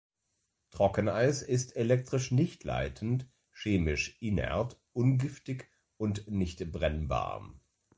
Trockeneis 0.71 1.43
ist 1.43 1.75
elektrisch 1.75 2.31
nicht 2.31 2.63
leitend, 2.63 3.27
chemisch 3.53 4.19
inert, 4.19 4.81
ungiftig 4.93 5.69
und 5.95 6.27
nicht 6.27 6.71
brennbar. 6.71 7.53